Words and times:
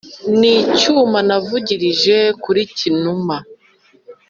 n' 0.39 0.47
icyuma 0.55 1.19
navugirije 1.27 2.17
kuri 2.43 2.61
cyinuma. 2.75 3.35